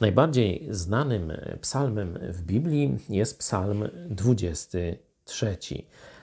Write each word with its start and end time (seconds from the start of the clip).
Najbardziej 0.00 0.66
znanym 0.70 1.32
psalmem 1.60 2.18
w 2.28 2.42
Biblii 2.42 2.98
jest 3.08 3.38
psalm 3.38 3.88
23, 4.10 5.58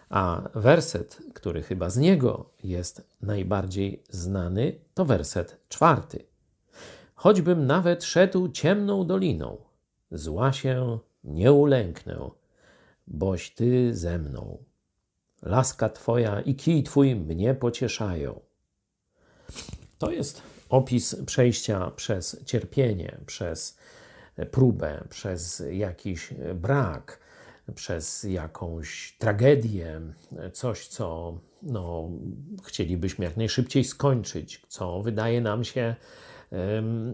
a 0.10 0.50
werset, 0.56 1.18
który 1.34 1.64
chyba 1.64 1.90
z 1.90 1.98
niego 1.98 2.50
jest 2.64 3.02
najbardziej 3.22 4.04
znany, 4.10 4.76
to 4.94 5.06
werset 5.06 5.58
czwarty. 5.70 6.26
Choćbym 7.16 7.68
nawet 7.68 8.04
szedł 8.04 8.50
ciemną 8.50 9.08
doliną, 9.08 9.58
zła 10.12 10.54
się 10.54 11.00
nie 11.24 11.52
ulęknę, 11.52 12.30
boś 13.08 13.52
ty 13.52 13.96
ze 13.96 14.20
mną. 14.20 14.58
Laska 15.42 15.90
twoja 15.90 16.42
i 16.42 16.56
kij 16.56 16.84
twój 16.84 17.16
mnie 17.16 17.56
pocieszają. 17.56 18.40
To 20.00 20.12
jest 20.12 20.42
opis 20.70 21.16
przejścia 21.26 21.92
przez 21.96 22.46
cierpienie, 22.46 23.18
przez 23.26 23.78
próbę, 24.52 25.04
przez 25.10 25.64
jakiś 25.72 26.34
brak, 26.56 27.20
przez 27.76 28.24
jakąś 28.24 29.16
tragedię, 29.20 30.02
coś, 30.54 30.88
co 30.88 31.40
no, 31.64 32.10
chcielibyśmy 32.64 33.26
jak 33.26 33.38
najszybciej 33.38 33.84
skończyć, 33.84 34.62
co 34.68 35.02
wydaje 35.02 35.42
nam 35.42 35.64
się 35.64 35.96
um, 36.52 37.14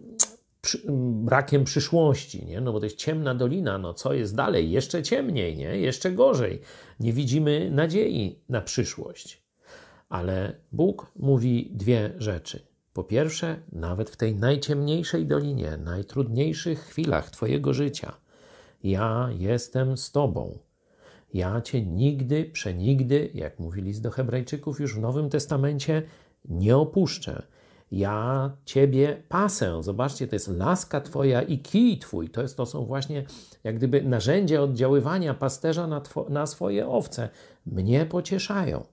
przy, 0.62 0.82
brakiem 1.24 1.64
przyszłości, 1.64 2.46
nie? 2.46 2.62
no 2.62 2.74
bo 2.74 2.80
to 2.80 2.86
jest 2.86 2.98
ciemna 2.98 3.36
dolina, 3.36 3.78
no 3.78 3.94
co 3.94 4.14
jest 4.14 4.36
dalej? 4.36 4.72
Jeszcze 4.72 5.04
ciemniej, 5.04 5.58
nie? 5.58 5.78
jeszcze 5.78 6.12
gorzej. 6.12 6.62
Nie 7.00 7.14
widzimy 7.14 7.72
nadziei 7.72 8.40
na 8.50 8.62
przyszłość. 8.62 9.46
Ale 10.10 10.56
Bóg 10.72 11.12
mówi 11.16 11.72
dwie 11.74 12.14
rzeczy. 12.18 12.75
Po 12.96 13.04
pierwsze, 13.04 13.60
nawet 13.72 14.10
w 14.10 14.18
tej 14.18 14.36
najciemniejszej 14.36 15.26
dolinie, 15.26 15.78
najtrudniejszych 15.78 16.80
chwilach 16.80 17.30
Twojego 17.30 17.74
życia, 17.74 18.14
ja 18.84 19.30
jestem 19.40 19.98
z 19.98 20.12
Tobą. 20.12 20.58
Ja 21.34 21.62
Cię 21.62 21.86
nigdy, 21.86 22.46
przenigdy, 22.46 23.30
jak 23.34 23.60
mówi 23.60 23.82
list 23.82 24.02
do 24.02 24.12
Hebrajczyków 24.12 24.80
już 24.80 24.96
w 24.96 25.00
Nowym 25.00 25.30
Testamencie, 25.30 26.04
nie 26.46 26.78
opuszczę. 26.78 27.42
Ja 27.92 28.52
Ciebie 28.66 29.24
pasę. 29.30 29.84
Zobaczcie, 29.84 30.28
to 30.28 30.36
jest 30.36 30.48
laska 30.48 31.02
Twoja 31.02 31.42
i 31.42 31.60
kij 31.60 32.00
Twój. 32.00 32.30
To, 32.30 32.42
jest, 32.42 32.58
to 32.58 32.66
są 32.66 32.86
właśnie 32.86 33.26
jak 33.64 33.76
gdyby 33.76 34.02
narzędzia 34.02 34.62
oddziaływania 34.62 35.34
pasterza 35.34 35.88
na, 35.88 36.02
two, 36.02 36.26
na 36.30 36.46
swoje 36.46 36.88
owce. 36.88 37.30
Mnie 37.66 38.06
pocieszają. 38.06 38.86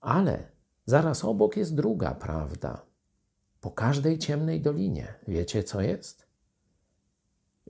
Ale 0.00 0.48
zaraz 0.86 1.24
obok 1.24 1.56
jest 1.56 1.74
druga 1.74 2.14
prawda. 2.14 2.89
Po 3.60 3.70
każdej 3.70 4.18
ciemnej 4.18 4.60
dolinie, 4.60 5.14
wiecie 5.28 5.64
co 5.64 5.80
jest? 5.80 6.26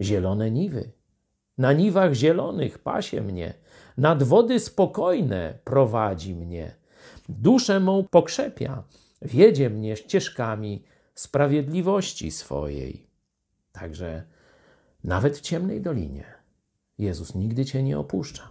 Zielone 0.00 0.50
niwy. 0.50 0.90
Na 1.58 1.72
niwach 1.72 2.12
zielonych 2.12 2.78
pasie 2.78 3.20
mnie, 3.20 3.54
nad 3.96 4.22
wody 4.22 4.60
spokojne 4.60 5.58
prowadzi 5.64 6.34
mnie. 6.34 6.74
Duszę 7.28 7.80
mą 7.80 8.04
pokrzepia, 8.10 8.82
wiedzie 9.22 9.70
mnie 9.70 9.96
ścieżkami 9.96 10.84
sprawiedliwości 11.14 12.30
swojej. 12.30 13.06
Także 13.72 14.22
nawet 15.04 15.38
w 15.38 15.40
ciemnej 15.40 15.80
dolinie 15.80 16.24
Jezus 16.98 17.34
nigdy 17.34 17.64
cię 17.64 17.82
nie 17.82 17.98
opuszcza, 17.98 18.48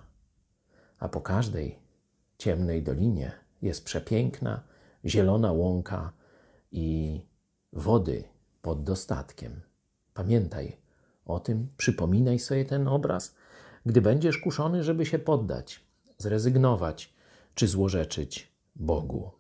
a 1.00 1.10
po 1.10 1.22
każdej 1.22 1.80
ciemnej 2.38 2.84
dolinie 2.84 3.32
jest 3.62 3.86
przepiękna, 3.86 4.64
zielona 5.06 5.52
łąka 5.52 6.14
i 6.72 7.22
wody 7.74 8.24
pod 8.62 8.84
dostatkiem. 8.84 9.62
Pamiętaj 10.14 10.78
o 11.26 11.40
tym, 11.40 11.68
przypominaj 11.78 12.40
sobie 12.40 12.66
ten 12.66 12.88
obraz, 12.88 13.36
gdy 13.86 14.02
będziesz 14.02 14.38
kuszony, 14.38 14.84
żeby 14.84 15.06
się 15.06 15.20
poddać, 15.20 15.84
zrezygnować 16.18 17.14
czy 17.56 17.68
złorzeczyć 17.68 18.52
Bogu. 18.76 19.39